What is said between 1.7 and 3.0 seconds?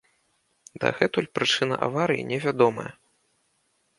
аварыі невядомая.